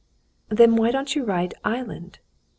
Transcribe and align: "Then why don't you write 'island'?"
"Then 0.49 0.77
why 0.77 0.89
don't 0.89 1.15
you 1.15 1.23
write 1.23 1.53
'island'?" 1.63 2.17